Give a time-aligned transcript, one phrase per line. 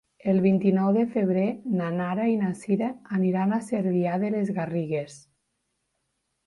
[0.31, 1.43] El vint-i-nou de febrer
[1.81, 5.25] na Nara i na Sira aniran a Cervià de les Garrigues.